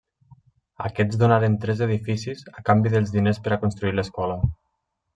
Aquests 0.89 1.17
donaren 1.25 1.59
tres 1.67 1.85
edificis 1.87 2.43
a 2.55 2.65
canvi 2.71 2.95
dels 2.97 3.15
diners 3.19 3.45
per 3.49 3.55
a 3.59 3.63
construir 3.67 3.99
l'escola. 4.01 4.43